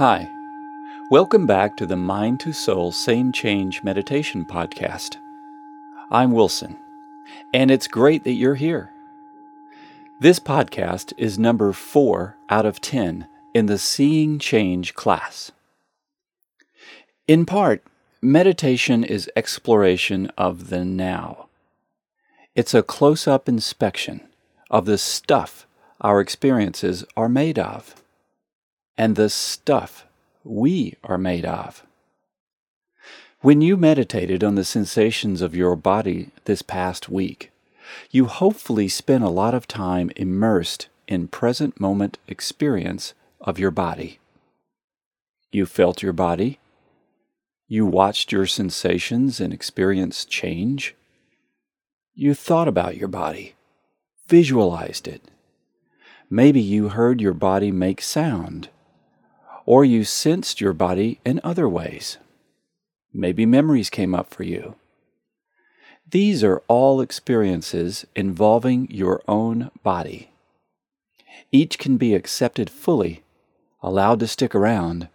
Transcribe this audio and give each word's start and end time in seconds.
Hi. 0.00 0.30
Welcome 1.10 1.46
back 1.46 1.76
to 1.76 1.84
the 1.84 1.94
Mind 1.94 2.40
to 2.40 2.54
Soul 2.54 2.90
Seeing 2.90 3.32
Change 3.32 3.82
Meditation 3.82 4.46
Podcast. 4.46 5.18
I'm 6.10 6.32
Wilson, 6.32 6.78
and 7.52 7.70
it's 7.70 7.86
great 7.86 8.24
that 8.24 8.32
you're 8.32 8.54
here. 8.54 8.90
This 10.18 10.38
podcast 10.38 11.12
is 11.18 11.38
number 11.38 11.74
four 11.74 12.38
out 12.48 12.64
of 12.64 12.80
10 12.80 13.28
in 13.52 13.66
the 13.66 13.76
Seeing 13.76 14.38
Change 14.38 14.94
class. 14.94 15.52
In 17.28 17.44
part, 17.44 17.84
meditation 18.22 19.04
is 19.04 19.30
exploration 19.36 20.32
of 20.38 20.70
the 20.70 20.82
now. 20.82 21.50
It's 22.54 22.72
a 22.72 22.82
close 22.82 23.28
up 23.28 23.50
inspection 23.50 24.22
of 24.70 24.86
the 24.86 24.96
stuff 24.96 25.66
our 26.00 26.22
experiences 26.22 27.04
are 27.18 27.28
made 27.28 27.58
of 27.58 27.99
and 29.00 29.16
the 29.16 29.30
stuff 29.30 30.04
we 30.44 30.94
are 31.02 31.16
made 31.16 31.46
of. 31.46 31.86
When 33.40 33.62
you 33.62 33.78
meditated 33.78 34.44
on 34.44 34.56
the 34.56 34.64
sensations 34.64 35.40
of 35.40 35.56
your 35.56 35.74
body 35.74 36.28
this 36.44 36.60
past 36.60 37.08
week, 37.08 37.50
you 38.10 38.26
hopefully 38.26 38.88
spent 38.88 39.24
a 39.24 39.30
lot 39.30 39.54
of 39.54 39.66
time 39.66 40.10
immersed 40.16 40.88
in 41.08 41.28
present 41.28 41.80
moment 41.80 42.18
experience 42.28 43.14
of 43.40 43.58
your 43.58 43.70
body. 43.70 44.18
You 45.50 45.64
felt 45.64 46.02
your 46.02 46.12
body. 46.12 46.58
You 47.68 47.86
watched 47.86 48.32
your 48.32 48.44
sensations 48.44 49.40
and 49.40 49.50
experience 49.50 50.26
change. 50.26 50.94
You 52.14 52.34
thought 52.34 52.68
about 52.68 52.98
your 52.98 53.08
body, 53.08 53.54
visualized 54.28 55.08
it. 55.08 55.22
Maybe 56.28 56.60
you 56.60 56.90
heard 56.90 57.22
your 57.22 57.32
body 57.32 57.72
make 57.72 58.02
sound 58.02 58.68
or 59.70 59.84
you 59.84 60.02
sensed 60.02 60.60
your 60.60 60.72
body 60.72 61.20
in 61.24 61.40
other 61.44 61.68
ways. 61.68 62.18
Maybe 63.14 63.46
memories 63.46 63.88
came 63.88 64.16
up 64.16 64.34
for 64.34 64.42
you. 64.42 64.74
These 66.10 66.42
are 66.42 66.64
all 66.66 67.00
experiences 67.00 68.04
involving 68.16 68.90
your 68.90 69.22
own 69.28 69.70
body. 69.84 70.32
Each 71.52 71.78
can 71.78 71.98
be 71.98 72.16
accepted 72.16 72.68
fully, 72.68 73.22
allowed 73.80 74.18
to 74.18 74.26
stick 74.26 74.56
around, 74.56 75.06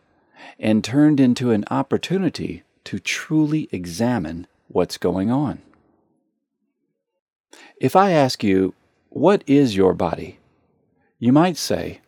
and 0.58 0.86
turned 0.86 1.20
into 1.20 1.52
an 1.52 1.66
opportunity 1.70 2.64
to 2.86 2.98
truly 2.98 3.68
examine 3.74 4.48
what's 4.70 4.98
going 4.98 5.30
on. 5.30 5.62
If 7.82 7.94
I 7.94 8.12
ask 8.12 8.42
you, 8.42 8.74
What 9.10 9.44
is 9.48 9.76
your 9.76 9.94
body? 9.94 10.40
you 11.20 11.34
might 11.34 11.58
say, 11.58 12.00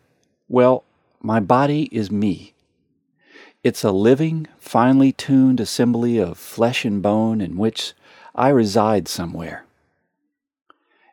Well, 0.48 0.84
my 1.20 1.40
body 1.40 1.88
is 1.92 2.10
me. 2.10 2.54
It's 3.64 3.82
a 3.82 3.90
living, 3.90 4.46
finely 4.58 5.12
tuned 5.12 5.60
assembly 5.60 6.18
of 6.18 6.38
flesh 6.38 6.84
and 6.84 7.02
bone 7.02 7.40
in 7.40 7.56
which 7.56 7.92
I 8.34 8.48
reside 8.50 9.08
somewhere. 9.08 9.64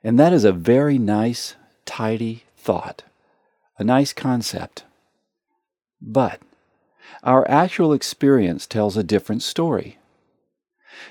And 0.04 0.20
that 0.20 0.32
is 0.32 0.44
a 0.44 0.52
very 0.52 1.00
nice, 1.00 1.56
tidy 1.86 2.44
thought, 2.56 3.04
a 3.80 3.84
nice 3.84 4.14
concept. 4.14 4.84
But 6.00 6.40
our 7.24 7.50
actual 7.50 7.94
experience 7.94 8.68
tells 8.68 8.96
a 8.96 9.04
different 9.04 9.42
story. 9.42 9.98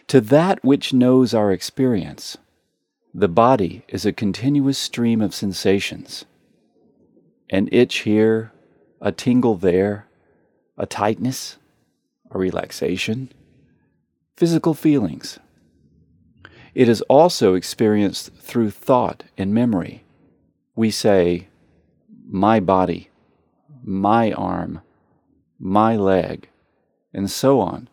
To 0.09 0.21
that 0.21 0.65
which 0.65 0.93
knows 0.93 1.34
our 1.34 1.50
experience, 1.50 2.38
the 3.12 3.28
body 3.28 3.83
is 3.88 4.06
a 4.06 4.12
continuous 4.12 4.78
stream 4.78 5.21
of 5.21 5.34
sensations. 5.34 6.25
An 7.50 7.69
itch 7.72 7.99
here, 7.99 8.53
a 9.04 9.12
tingle 9.12 9.54
there, 9.54 10.09
a 10.78 10.87
tightness, 10.87 11.59
a 12.31 12.38
relaxation, 12.38 13.31
physical 14.34 14.72
feelings. 14.72 15.38
It 16.75 16.88
is 16.88 17.03
also 17.03 17.54
experienced 17.54 18.32
through 18.34 18.70
thought 18.70 19.22
and 19.37 19.53
memory. 19.53 20.04
We 20.75 20.91
say, 20.91 21.48
my 22.26 22.60
body, 22.60 23.10
my 23.84 24.32
arm, 24.32 24.81
my 25.59 25.97
leg, 25.97 26.48
and 27.12 27.31
so 27.31 27.60
on. 27.60 27.88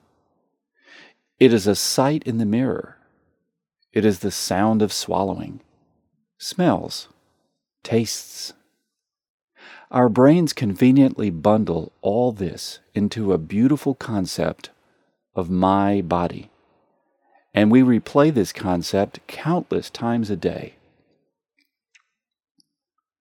It 1.40 1.52
is 1.52 1.68
a 1.68 1.76
sight 1.76 2.24
in 2.24 2.38
the 2.38 2.46
mirror. 2.46 2.98
It 3.92 4.06
is 4.06 4.20
the 4.20 4.32
sound 4.32 4.82
of 4.82 4.94
swallowing, 4.94 5.60
smells, 6.38 7.10
tastes, 7.84 8.54
our 9.92 10.08
brains 10.08 10.54
conveniently 10.54 11.30
bundle 11.30 11.92
all 12.02 12.32
this 12.32 12.80
into 12.94 13.34
a 13.34 13.38
beautiful 13.38 13.94
concept 13.94 14.70
of 15.36 15.50
my 15.50 16.00
body. 16.00 16.50
And 17.54 17.70
we 17.70 17.82
replay 17.82 18.34
this 18.34 18.54
concept 18.54 19.20
countless 19.28 19.90
times 19.90 20.30
a 20.30 20.38
day. 20.38 20.76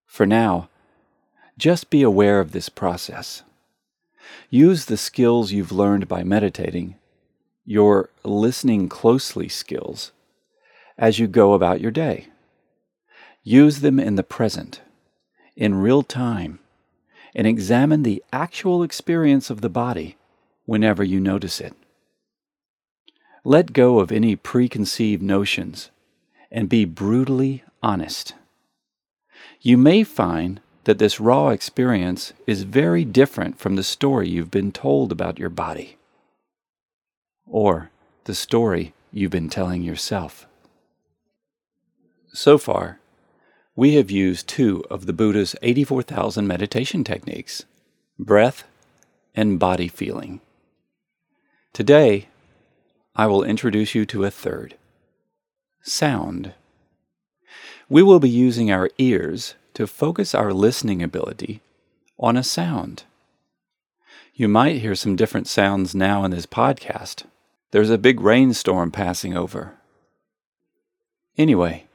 For 0.07 0.25
now, 0.25 0.69
just 1.59 1.91
be 1.91 2.03
aware 2.03 2.39
of 2.39 2.53
this 2.53 2.69
process. 2.69 3.43
Use 4.49 4.85
the 4.85 4.97
skills 4.97 5.51
you've 5.51 5.73
learned 5.73 6.07
by 6.07 6.23
meditating, 6.23 6.95
your 7.65 8.11
listening 8.23 8.89
closely 8.89 9.49
skills, 9.49 10.13
as 10.97 11.19
you 11.19 11.27
go 11.27 11.53
about 11.53 11.81
your 11.81 11.91
day. 11.91 12.29
Use 13.43 13.81
them 13.81 13.99
in 13.99 14.15
the 14.15 14.23
present 14.23 14.81
in 15.61 15.75
real 15.75 16.03
time 16.03 16.59
and 17.35 17.47
examine 17.47 18.03
the 18.03 18.25
actual 18.33 18.83
experience 18.83 19.51
of 19.51 19.61
the 19.61 19.69
body 19.69 20.17
whenever 20.65 21.05
you 21.05 21.21
notice 21.21 21.61
it. 21.61 21.75
Let 23.45 23.75
go 23.75 24.01
of 24.01 24.11
any 24.11 24.35
preconceived 24.35 25.23
notions 25.23 25.91
and 26.51 26.69
be 26.69 26.85
brutally 26.85 27.63
honest. 27.83 28.35
You 29.61 29.77
may 29.77 30.03
find 30.03 30.61
that 30.85 30.99
this 30.99 31.21
raw 31.21 31.51
experience 31.51 32.33
is 32.47 32.63
very 32.63 33.05
different 33.05 33.59
from 33.59 33.77
the 33.77 33.85
story 33.85 34.29
you've 34.29 34.51
been 34.51 34.73
told 34.73 35.13
about 35.13 35.39
your 35.39 35.51
body, 35.51 35.99
or 37.47 37.91
the 38.25 38.35
story 38.35 38.95
you've 39.13 39.31
been 39.31 39.51
telling 39.51 39.83
yourself. 39.83 40.47
So 42.33 42.57
far, 42.57 42.99
we 43.81 43.95
have 43.95 44.11
used 44.11 44.47
two 44.47 44.85
of 44.91 45.07
the 45.07 45.13
Buddha's 45.15 45.57
84,000 45.63 46.47
meditation 46.47 47.03
techniques 47.03 47.65
breath 48.19 48.65
and 49.35 49.59
body 49.59 49.89
feeling. 49.89 50.43
Today, 51.73 52.29
I 53.17 53.27
will 53.27 53.43
introduce 53.43 53.95
you 53.95 54.05
to 54.05 54.25
a 54.25 54.31
third 54.31 54.75
sound. 55.81 56.53
We 57.89 58.03
will 58.03 58.21
be 58.21 58.29
using 58.29 58.71
our 58.71 58.91
ears 58.99 59.55
to 59.73 59.87
focus 59.87 60.35
our 60.35 60.53
listening 60.53 61.03
ability 61.03 61.63
on 62.19 62.37
a 62.37 62.43
sound. 62.43 63.05
You 64.35 64.47
might 64.47 64.83
hear 64.83 64.95
some 64.95 65.17
different 65.17 65.49
sounds 65.49 65.95
now 65.95 66.23
in 66.25 66.33
this 66.33 66.45
podcast. 66.45 67.25
There's 67.71 67.89
a 67.89 67.97
big 67.97 68.21
rainstorm 68.21 68.91
passing 68.91 69.35
over. 69.35 69.73
Anyway, 71.39 71.87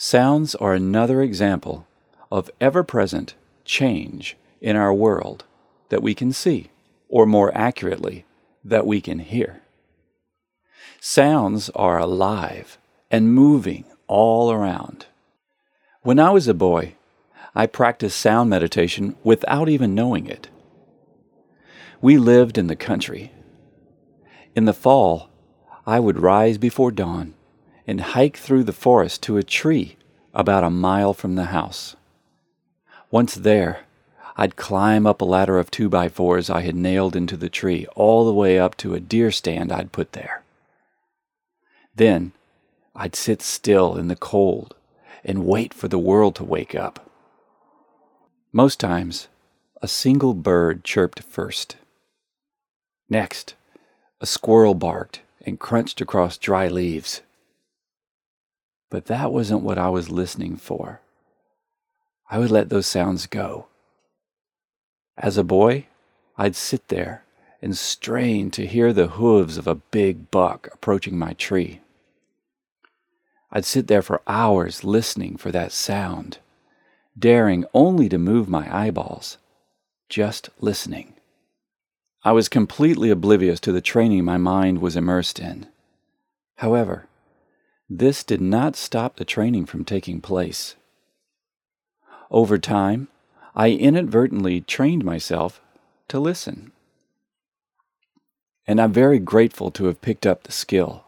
Sounds 0.00 0.54
are 0.54 0.74
another 0.74 1.22
example 1.22 1.84
of 2.30 2.52
ever 2.60 2.84
present 2.84 3.34
change 3.64 4.36
in 4.60 4.76
our 4.76 4.94
world 4.94 5.44
that 5.88 6.04
we 6.04 6.14
can 6.14 6.32
see, 6.32 6.70
or 7.08 7.26
more 7.26 7.50
accurately, 7.52 8.24
that 8.64 8.86
we 8.86 9.00
can 9.00 9.18
hear. 9.18 9.60
Sounds 11.00 11.68
are 11.70 11.98
alive 11.98 12.78
and 13.10 13.34
moving 13.34 13.86
all 14.06 14.52
around. 14.52 15.06
When 16.02 16.20
I 16.20 16.30
was 16.30 16.46
a 16.46 16.54
boy, 16.54 16.94
I 17.52 17.66
practiced 17.66 18.20
sound 18.20 18.50
meditation 18.50 19.16
without 19.24 19.68
even 19.68 19.96
knowing 19.96 20.28
it. 20.28 20.48
We 22.00 22.18
lived 22.18 22.56
in 22.56 22.68
the 22.68 22.76
country. 22.76 23.32
In 24.54 24.64
the 24.64 24.72
fall, 24.72 25.28
I 25.84 25.98
would 25.98 26.20
rise 26.20 26.56
before 26.56 26.92
dawn 26.92 27.34
and 27.88 28.02
hike 28.02 28.36
through 28.36 28.62
the 28.62 28.72
forest 28.72 29.22
to 29.22 29.38
a 29.38 29.42
tree 29.42 29.96
about 30.34 30.62
a 30.62 30.68
mile 30.68 31.14
from 31.14 31.36
the 31.36 31.46
house. 31.46 31.96
Once 33.10 33.34
there, 33.34 33.86
I'd 34.36 34.56
climb 34.56 35.06
up 35.06 35.22
a 35.22 35.24
ladder 35.24 35.58
of 35.58 35.70
two 35.70 35.88
by 35.88 36.10
fours 36.10 36.50
I 36.50 36.60
had 36.60 36.76
nailed 36.76 37.16
into 37.16 37.34
the 37.34 37.48
tree 37.48 37.86
all 37.96 38.26
the 38.26 38.34
way 38.34 38.58
up 38.58 38.76
to 38.76 38.94
a 38.94 39.00
deer 39.00 39.30
stand 39.30 39.72
I'd 39.72 39.90
put 39.90 40.12
there. 40.12 40.42
Then 41.96 42.32
I'd 42.94 43.16
sit 43.16 43.40
still 43.40 43.96
in 43.96 44.08
the 44.08 44.16
cold 44.16 44.74
and 45.24 45.46
wait 45.46 45.72
for 45.72 45.88
the 45.88 45.98
world 45.98 46.34
to 46.36 46.44
wake 46.44 46.74
up. 46.74 47.10
Most 48.52 48.78
times, 48.78 49.28
a 49.80 49.88
single 49.88 50.34
bird 50.34 50.84
chirped 50.84 51.22
first. 51.22 51.76
Next, 53.08 53.54
a 54.20 54.26
squirrel 54.26 54.74
barked 54.74 55.22
and 55.46 55.58
crunched 55.58 56.02
across 56.02 56.36
dry 56.36 56.68
leaves. 56.68 57.22
But 58.90 59.06
that 59.06 59.32
wasn't 59.32 59.62
what 59.62 59.78
I 59.78 59.88
was 59.88 60.10
listening 60.10 60.56
for. 60.56 61.00
I 62.30 62.38
would 62.38 62.50
let 62.50 62.68
those 62.68 62.86
sounds 62.86 63.26
go. 63.26 63.66
As 65.16 65.36
a 65.36 65.44
boy, 65.44 65.86
I'd 66.36 66.56
sit 66.56 66.88
there 66.88 67.24
and 67.60 67.76
strain 67.76 68.50
to 68.52 68.66
hear 68.66 68.92
the 68.92 69.08
hooves 69.08 69.58
of 69.58 69.66
a 69.66 69.74
big 69.74 70.30
buck 70.30 70.68
approaching 70.72 71.18
my 71.18 71.32
tree. 71.32 71.80
I'd 73.50 73.64
sit 73.64 73.88
there 73.88 74.02
for 74.02 74.22
hours 74.26 74.84
listening 74.84 75.36
for 75.36 75.50
that 75.50 75.72
sound, 75.72 76.38
daring 77.18 77.64
only 77.74 78.08
to 78.10 78.18
move 78.18 78.48
my 78.48 78.72
eyeballs, 78.72 79.38
just 80.08 80.50
listening. 80.60 81.14
I 82.22 82.32
was 82.32 82.48
completely 82.48 83.10
oblivious 83.10 83.58
to 83.60 83.72
the 83.72 83.80
training 83.80 84.24
my 84.24 84.36
mind 84.36 84.80
was 84.80 84.96
immersed 84.96 85.40
in. 85.40 85.66
However, 86.56 87.07
this 87.88 88.22
did 88.22 88.40
not 88.40 88.76
stop 88.76 89.16
the 89.16 89.24
training 89.24 89.66
from 89.66 89.84
taking 89.84 90.20
place. 90.20 90.76
Over 92.30 92.58
time, 92.58 93.08
I 93.54 93.70
inadvertently 93.70 94.60
trained 94.60 95.04
myself 95.04 95.60
to 96.08 96.20
listen. 96.20 96.72
And 98.66 98.80
I'm 98.80 98.92
very 98.92 99.18
grateful 99.18 99.70
to 99.72 99.86
have 99.86 100.02
picked 100.02 100.26
up 100.26 100.42
the 100.42 100.52
skill. 100.52 101.04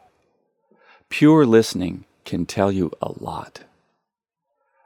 Pure 1.11 1.47
listening 1.47 2.05
can 2.25 2.47
tell 2.47 2.73
you 2.73 2.91
a 3.03 3.13
lot. 3.21 3.65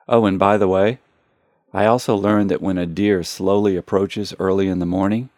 Oh, 0.09 0.27
and 0.27 0.39
by 0.39 0.57
the 0.57 0.69
way, 0.69 0.99
I 1.73 1.87
also 1.87 2.17
learned 2.17 2.51
that 2.51 2.63
when 2.63 2.79
a 2.79 2.87
deer 2.87 3.23
slowly 3.23 3.77
approaches 3.77 4.35
early 4.39 4.69
in 4.69 4.81
the 4.81 4.87
morning, 4.87 5.29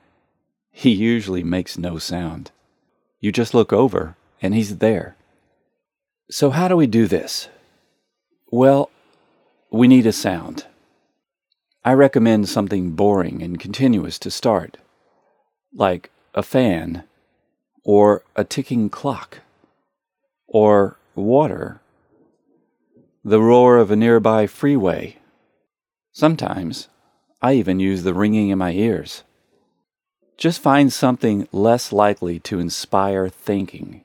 he 0.70 0.90
usually 0.90 1.42
makes 1.42 1.78
no 1.78 1.98
sound. 1.98 2.50
You 3.20 3.32
just 3.32 3.54
look 3.54 3.72
over 3.72 4.16
and 4.40 4.54
he's 4.54 4.78
there. 4.78 5.16
So, 6.28 6.50
how 6.50 6.66
do 6.66 6.76
we 6.76 6.88
do 6.88 7.06
this? 7.06 7.48
Well, 8.50 8.90
we 9.70 9.86
need 9.86 10.06
a 10.06 10.12
sound. 10.12 10.66
I 11.84 11.92
recommend 11.92 12.48
something 12.48 12.92
boring 12.92 13.42
and 13.44 13.60
continuous 13.60 14.18
to 14.20 14.30
start, 14.32 14.76
like 15.72 16.10
a 16.34 16.42
fan, 16.42 17.04
or 17.84 18.24
a 18.34 18.42
ticking 18.42 18.90
clock, 18.90 19.38
or 20.48 20.96
water, 21.14 21.80
the 23.24 23.40
roar 23.40 23.76
of 23.76 23.92
a 23.92 23.96
nearby 23.96 24.48
freeway. 24.48 25.18
Sometimes 26.10 26.88
I 27.40 27.52
even 27.52 27.78
use 27.78 28.02
the 28.02 28.14
ringing 28.14 28.48
in 28.48 28.58
my 28.58 28.72
ears. 28.72 29.22
Just 30.36 30.60
find 30.60 30.92
something 30.92 31.46
less 31.52 31.92
likely 31.92 32.40
to 32.40 32.58
inspire 32.58 33.28
thinking 33.28 34.02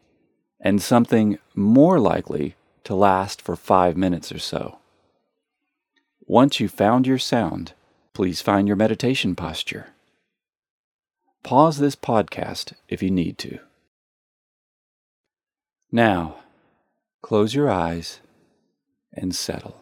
and 0.62 0.82
something 0.82 1.40
more 1.56 2.00
likely 2.00 2.56
to 2.84 2.96
last 2.96 3.42
for 3.42 3.56
five 3.56 3.98
minutes 3.98 4.32
or 4.32 4.40
so. 4.40 4.78
Once 6.26 6.60
you've 6.60 6.72
found 6.72 7.08
your 7.08 7.18
sound, 7.18 7.74
please 8.14 8.42
find 8.42 8.68
your 8.68 8.78
meditation 8.78 9.36
posture. 9.36 9.88
Pause 11.44 11.80
this 11.80 11.96
podcast 11.96 12.74
if 12.88 13.02
you 13.02 13.10
need 13.10 13.38
to. 13.40 13.60
Now, 15.92 16.38
close 17.22 17.54
your 17.54 17.70
eyes 17.70 18.20
and 19.12 19.36
settle. 19.36 19.82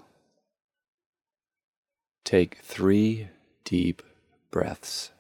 Take 2.24 2.60
three 2.64 3.28
deep 3.64 4.02
breaths. 4.50 5.12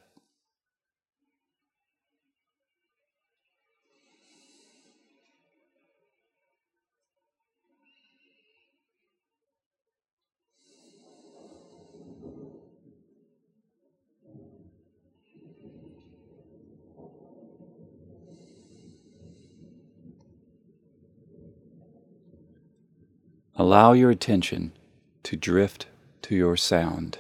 Allow 23.59 23.91
your 23.91 24.09
attention 24.09 24.71
to 25.23 25.35
drift 25.35 25.87
to 26.21 26.33
your 26.33 26.55
sound. 26.55 27.17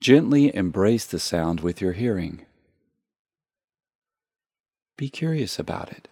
Gently 0.00 0.52
embrace 0.52 1.06
the 1.06 1.20
sound 1.20 1.60
with 1.60 1.80
your 1.80 1.92
hearing. 1.92 2.44
Be 4.96 5.08
curious 5.08 5.60
about 5.60 5.92
it. 5.92 6.08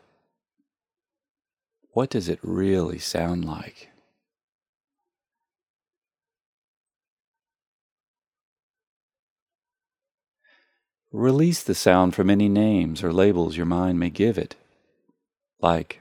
What 1.90 2.08
does 2.08 2.28
it 2.28 2.38
really 2.40 3.00
sound 3.00 3.44
like? 3.44 3.88
Release 11.10 11.64
the 11.64 11.74
sound 11.74 12.14
from 12.14 12.30
any 12.30 12.48
names 12.48 13.02
or 13.02 13.12
labels 13.12 13.56
your 13.56 13.66
mind 13.66 13.98
may 13.98 14.10
give 14.10 14.38
it, 14.38 14.54
like 15.60 16.00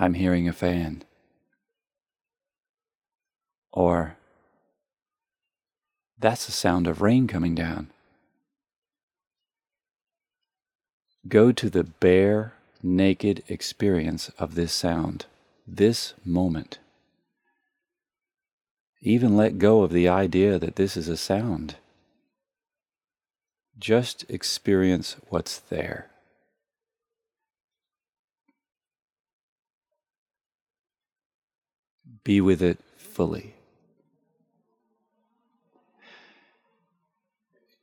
I'm 0.00 0.14
hearing 0.14 0.48
a 0.48 0.52
fan. 0.52 1.02
Or, 3.72 4.16
that's 6.18 6.46
the 6.46 6.52
sound 6.52 6.86
of 6.86 7.02
rain 7.02 7.26
coming 7.26 7.56
down. 7.56 7.90
Go 11.26 11.50
to 11.50 11.68
the 11.68 11.82
bare, 11.82 12.54
naked 12.80 13.42
experience 13.48 14.30
of 14.38 14.54
this 14.54 14.72
sound, 14.72 15.26
this 15.66 16.14
moment. 16.24 16.78
Even 19.00 19.36
let 19.36 19.58
go 19.58 19.82
of 19.82 19.92
the 19.92 20.08
idea 20.08 20.60
that 20.60 20.76
this 20.76 20.96
is 20.96 21.08
a 21.08 21.16
sound. 21.16 21.74
Just 23.78 24.24
experience 24.28 25.16
what's 25.28 25.58
there. 25.58 26.08
Be 32.24 32.40
with 32.40 32.62
it 32.62 32.78
fully. 32.96 33.54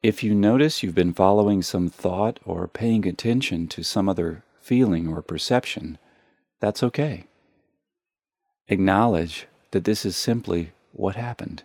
If 0.03 0.23
you 0.23 0.35
notice 0.35 0.83
you've 0.83 0.93
been 0.93 1.13
following 1.13 1.63
some 1.63 1.89
thought 1.89 2.39
or 2.45 2.67
paying 2.67 3.07
attention 3.07 3.67
to 3.69 3.83
some 3.83 4.07
other 4.07 4.43
feeling 4.61 5.07
or 5.07 5.21
perception, 5.23 5.97
that's 6.59 6.83
okay. 6.83 7.25
Acknowledge 8.67 9.47
that 9.71 9.83
this 9.83 10.05
is 10.05 10.15
simply 10.15 10.73
what 10.91 11.15
happened. 11.15 11.63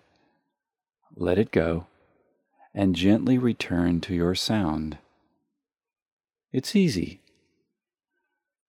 Let 1.14 1.38
it 1.38 1.50
go 1.50 1.86
and 2.74 2.96
gently 2.96 3.36
return 3.36 4.00
to 4.02 4.14
your 4.14 4.34
sound. 4.34 4.98
It's 6.52 6.74
easy. 6.74 7.20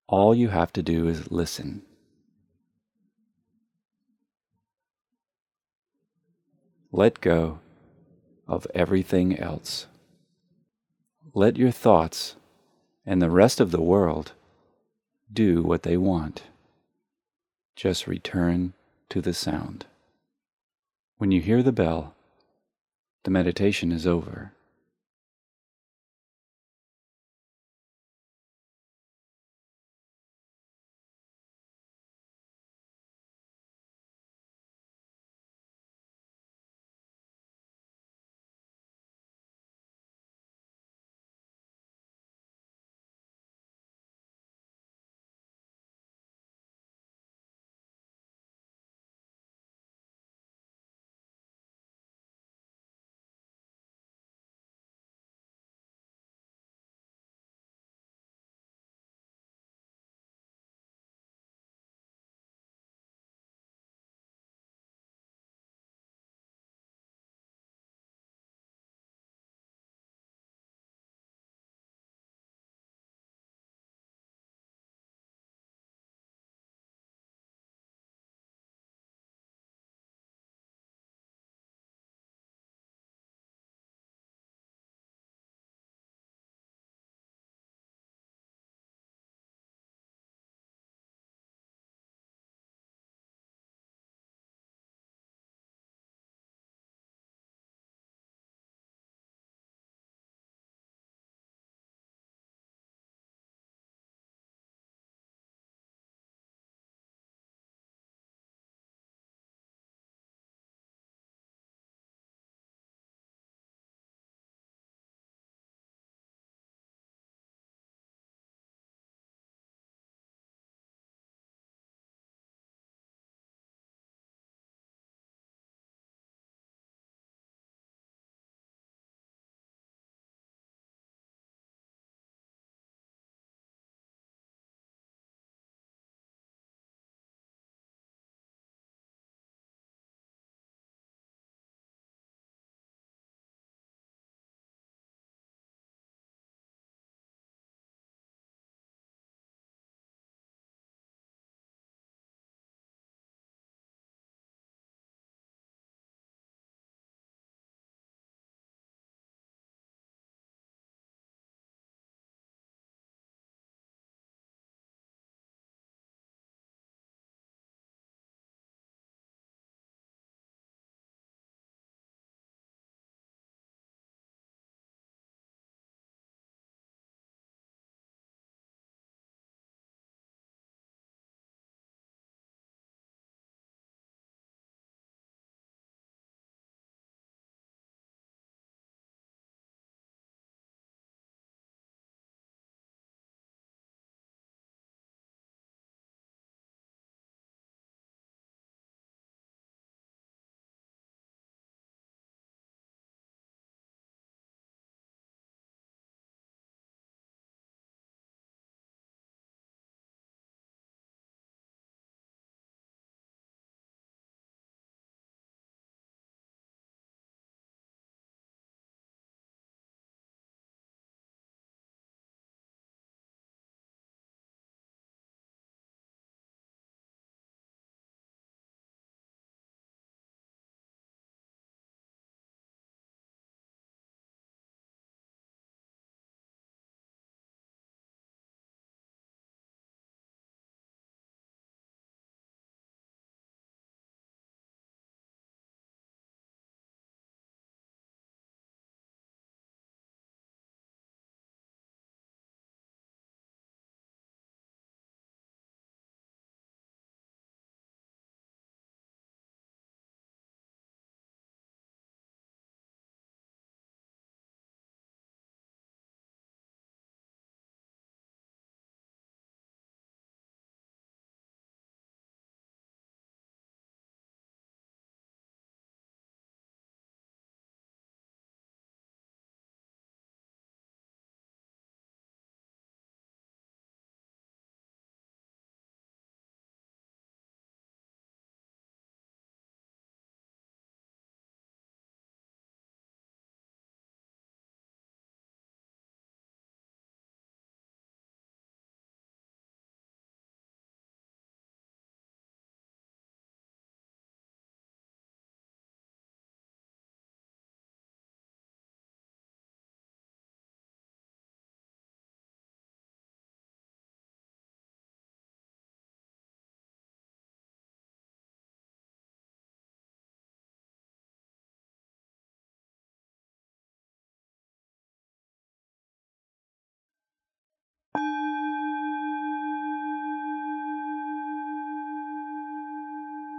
All 0.08 0.36
you 0.36 0.50
have 0.50 0.74
to 0.74 0.84
do 0.84 1.08
is 1.08 1.32
listen. 1.32 1.84
Let 6.92 7.22
go 7.22 7.60
of 8.48 8.68
everything 8.76 9.38
else. 9.40 9.88
Let 11.34 11.56
your 11.56 11.72
thoughts 11.72 12.36
and 13.06 13.22
the 13.22 13.30
rest 13.30 13.62
of 13.62 13.72
the 13.72 13.82
world 13.82 14.34
do 15.32 15.64
what 15.64 15.84
they 15.84 15.96
want. 15.96 16.44
Just 17.78 18.08
return 18.08 18.74
to 19.10 19.22
the 19.22 19.34
sound. 19.34 19.86
When 21.18 21.32
you 21.32 21.40
hear 21.40 21.64
the 21.64 21.72
bell, 21.72 22.14
the 23.24 23.32
meditation 23.32 23.92
is 23.92 24.06
over. 24.06 24.52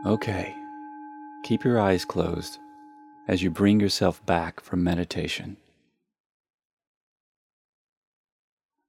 Okay, 0.04 0.52
keep 1.44 1.62
your 1.62 1.80
eyes 1.80 2.04
closed 2.04 2.58
as 3.28 3.40
you 3.40 3.50
bring 3.50 3.78
yourself 3.78 4.24
back 4.26 4.58
from 4.58 4.82
meditation. 4.82 5.56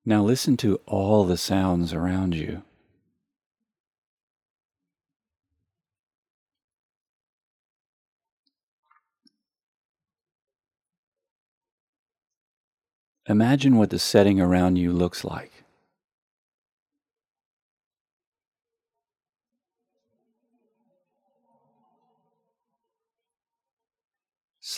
Now 0.06 0.24
listen 0.24 0.58
to 0.58 0.82
all 0.88 1.24
the 1.24 1.38
sounds 1.38 1.94
around 1.94 2.34
you. 2.34 2.64
Imagine 13.30 13.78
what 13.78 13.92
the 13.92 14.00
setting 14.00 14.42
around 14.42 14.78
you 14.78 14.92
looks 14.92 15.24
like. 15.24 15.53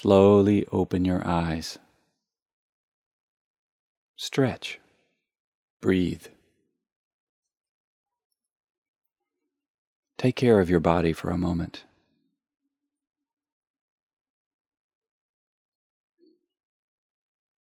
Slowly 0.05 0.67
open 0.71 1.03
your 1.03 1.25
eyes. 1.25 1.79
Stretch. 4.15 4.79
Breathe. 5.81 6.27
Take 10.19 10.35
care 10.35 10.59
of 10.59 10.69
your 10.69 10.79
body 10.79 11.12
for 11.12 11.31
a 11.31 11.39
moment. 11.39 11.85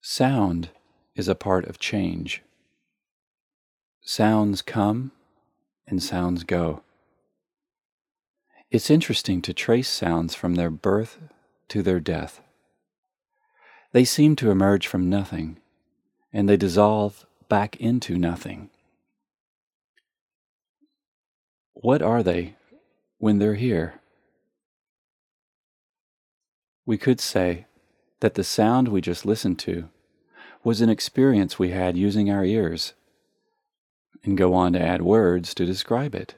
Sound 0.01 0.71
is 1.15 1.29
a 1.29 1.37
part 1.37 1.65
of 1.67 1.79
change. 1.79 2.43
Sounds 4.01 4.63
come 4.63 5.13
and 5.87 6.03
sounds 6.03 6.43
go. 6.43 6.83
It's 8.69 8.91
interesting 8.91 9.41
to 9.43 9.55
trace 9.55 9.89
sounds 9.89 10.35
from 10.35 10.57
their 10.57 10.71
birth 10.71 11.21
to 11.69 11.83
their 11.83 12.01
death. 12.01 12.41
They 13.93 14.05
seem 14.05 14.37
to 14.37 14.51
emerge 14.51 14.87
from 14.87 15.11
nothing, 15.11 15.59
and 16.33 16.49
they 16.49 16.57
dissolve 16.57 17.27
back 17.49 17.77
into 17.77 18.17
nothing. 18.17 18.71
What 21.75 22.01
are 22.01 22.23
they 22.23 22.55
when 23.19 23.39
they're 23.39 23.55
here? 23.55 24.01
We 26.87 26.97
could 26.97 27.21
say 27.21 27.67
that 28.21 28.35
the 28.35 28.45
sound 28.45 28.89
we 28.89 29.01
just 29.01 29.27
listened 29.27 29.59
to 29.61 29.89
was 30.65 30.81
an 30.81 30.89
experience 30.89 31.59
we 31.59 31.71
had 31.71 31.97
using 31.97 32.31
our 32.31 32.45
ears, 32.45 32.95
and 34.25 34.39
go 34.39 34.55
on 34.55 34.73
to 34.73 34.81
add 34.81 35.03
words 35.03 35.55
to 35.55 35.67
describe 35.67 36.15
it. 36.15 36.35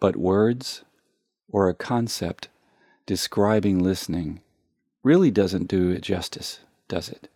But 0.00 0.16
words, 0.16 0.84
or 1.48 1.68
a 1.68 1.74
concept 1.74 2.48
describing 3.08 3.78
listening, 3.78 4.38
really 5.02 5.30
doesn't 5.30 5.66
do 5.66 5.88
it 5.88 6.02
justice, 6.02 6.60
does 6.88 7.08
it? 7.08 7.30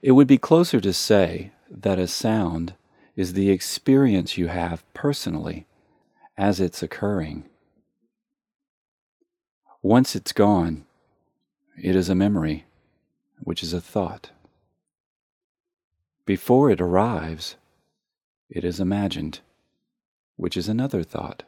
It 0.00 0.12
would 0.12 0.28
be 0.28 0.38
closer 0.38 0.80
to 0.80 0.92
say 0.92 1.50
that 1.68 1.98
a 1.98 2.06
sound 2.06 2.74
is 3.16 3.32
the 3.32 3.50
experience 3.50 4.38
you 4.38 4.46
have 4.46 4.84
personally 4.94 5.66
as 6.38 6.60
it's 6.60 6.84
occurring. 6.84 7.48
Once 9.82 10.14
it's 10.14 10.32
gone, 10.32 10.86
it 11.76 11.96
is 11.96 12.08
a 12.08 12.14
memory, 12.14 12.64
which 13.40 13.60
is 13.60 13.72
a 13.72 13.80
thought. 13.80 14.30
Before 16.24 16.70
it 16.70 16.80
arrives, 16.80 17.56
it 18.48 18.64
is 18.64 18.78
imagined, 18.78 19.40
which 20.36 20.56
is 20.56 20.68
another 20.68 21.02
thought. 21.02 21.42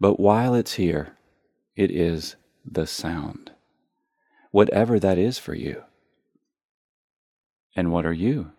But 0.00 0.20
while 0.20 0.54
it's 0.54 0.74
here, 0.74 1.16
it 1.76 1.90
is 1.90 2.36
the 2.64 2.86
sound, 2.86 3.52
whatever 4.50 4.98
that 4.98 5.18
is 5.18 5.38
for 5.38 5.54
you. 5.54 5.84
And 7.74 7.92
what 7.92 8.06
are 8.06 8.12
you? 8.12 8.52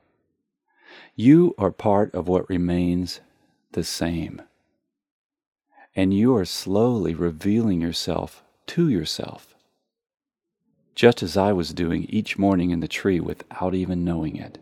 You 1.15 1.55
are 1.57 1.71
part 1.71 2.13
of 2.13 2.27
what 2.27 2.49
remains 2.49 3.21
the 3.71 3.83
same. 3.83 4.41
And 5.95 6.13
you 6.13 6.35
are 6.35 6.45
slowly 6.45 7.13
revealing 7.13 7.81
yourself 7.81 8.43
to 8.67 8.89
yourself 8.89 9.55
just 10.99 11.23
as 11.23 11.37
I 11.37 11.53
was 11.53 11.73
doing 11.73 12.03
each 12.09 12.37
morning 12.37 12.71
in 12.71 12.81
the 12.81 12.87
tree 12.89 13.21
without 13.21 13.73
even 13.73 14.03
knowing 14.03 14.35
it. 14.35 14.57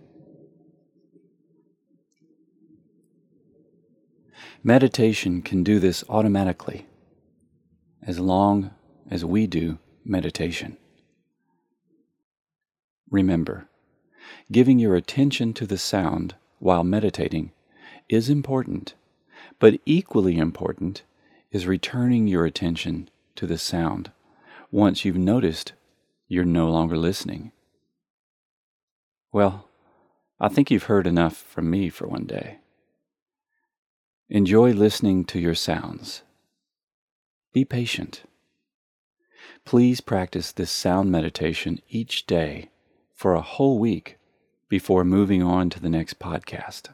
Meditation 4.67 5.41
can 5.41 5.63
do 5.63 5.79
this 5.79 6.03
automatically 6.09 6.87
as 8.05 8.19
long 8.19 8.71
as 9.09 9.23
we 9.23 9.47
do 9.47 9.79
meditation. 10.03 10.75
Remember, 13.09 13.69
giving 14.51 14.77
your 14.77 14.97
attention 14.97 15.53
to 15.53 15.65
the 15.65 15.77
sound 15.77 16.35
while 16.59 16.83
meditating 16.83 17.53
is 18.09 18.29
important, 18.29 18.93
but 19.57 19.79
equally 19.85 20.37
important 20.37 21.03
is 21.49 21.65
returning 21.65 22.27
your 22.27 22.45
attention 22.45 23.09
to 23.37 23.47
the 23.47 23.57
sound 23.57 24.11
once 24.69 25.05
you've 25.05 25.15
noticed 25.17 25.71
you're 26.27 26.43
no 26.43 26.67
longer 26.69 26.97
listening. 26.97 27.53
Well, 29.31 29.69
I 30.41 30.49
think 30.49 30.69
you've 30.69 30.91
heard 30.91 31.07
enough 31.07 31.37
from 31.37 31.69
me 31.69 31.87
for 31.87 32.05
one 32.05 32.25
day. 32.25 32.57
Enjoy 34.29 34.73
listening 34.73 35.23
to 35.25 35.39
your 35.39 35.55
sounds. 35.55 36.23
Be 37.53 37.63
patient. 37.63 38.23
Please 39.63 40.01
practice 40.01 40.51
this 40.51 40.69
sound 40.69 41.09
meditation 41.09 41.79
each 41.87 42.25
day 42.25 42.69
for 43.15 43.33
a 43.33 43.41
whole 43.41 43.79
week 43.79 44.17
before 44.67 45.05
moving 45.05 45.41
on 45.41 45.69
to 45.69 45.79
the 45.79 45.89
next 45.89 46.19
podcast. 46.19 46.89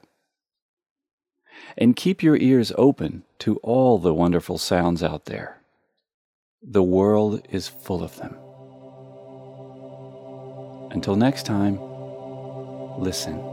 And 1.76 1.96
keep 1.96 2.22
your 2.22 2.38
ears 2.38 2.72
open 2.78 3.24
to 3.40 3.58
all 3.58 3.98
the 3.98 4.14
wonderful 4.14 4.60
sounds 4.60 5.02
out 5.02 5.26
there. 5.26 5.60
The 6.62 6.84
world 6.84 7.48
is 7.50 7.68
full 7.68 8.04
of 8.04 8.16
them. 8.18 8.38
Until 10.92 11.16
next 11.16 11.48
time, 11.48 11.80
listen. 13.00 13.53